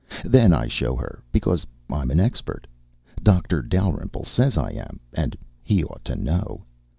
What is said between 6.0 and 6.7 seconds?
to know.